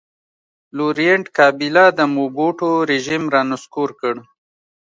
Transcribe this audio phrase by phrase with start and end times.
[0.77, 4.15] لورینټ کابیلا د موبوټو رژیم را نسکور کړ.